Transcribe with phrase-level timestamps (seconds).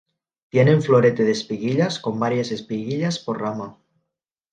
[0.49, 3.77] Tiene un florete de espiguillas con varias espiguillas por rama.